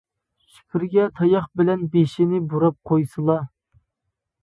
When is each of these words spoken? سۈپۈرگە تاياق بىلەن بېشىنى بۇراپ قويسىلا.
سۈپۈرگە 0.53 1.03
تاياق 1.19 1.45
بىلەن 1.61 1.85
بېشىنى 1.99 2.43
بۇراپ 2.55 2.81
قويسىلا. 2.93 3.41